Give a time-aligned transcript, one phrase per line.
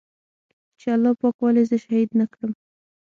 [0.79, 2.51] چې الله پاک ولې زه شهيد نه کړم.